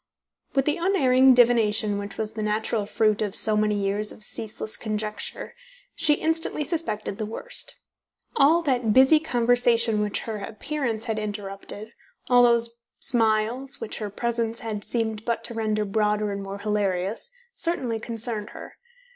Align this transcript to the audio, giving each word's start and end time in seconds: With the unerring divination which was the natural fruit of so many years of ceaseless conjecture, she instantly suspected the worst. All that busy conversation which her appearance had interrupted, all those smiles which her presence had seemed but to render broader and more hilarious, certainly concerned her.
With 0.55 0.65
the 0.65 0.77
unerring 0.77 1.35
divination 1.35 1.99
which 1.99 2.17
was 2.17 2.33
the 2.33 2.41
natural 2.41 2.87
fruit 2.87 3.21
of 3.21 3.35
so 3.35 3.55
many 3.55 3.75
years 3.75 4.11
of 4.11 4.23
ceaseless 4.23 4.75
conjecture, 4.75 5.53
she 5.93 6.15
instantly 6.15 6.63
suspected 6.63 7.19
the 7.19 7.25
worst. 7.27 7.75
All 8.35 8.63
that 8.63 8.93
busy 8.93 9.19
conversation 9.19 10.01
which 10.01 10.21
her 10.21 10.37
appearance 10.37 11.05
had 11.05 11.19
interrupted, 11.19 11.93
all 12.29 12.41
those 12.41 12.81
smiles 12.97 13.79
which 13.79 13.99
her 13.99 14.09
presence 14.09 14.61
had 14.61 14.83
seemed 14.83 15.23
but 15.23 15.43
to 15.43 15.53
render 15.53 15.85
broader 15.85 16.31
and 16.31 16.41
more 16.41 16.57
hilarious, 16.57 17.29
certainly 17.53 17.99
concerned 17.99 18.49
her. 18.53 18.77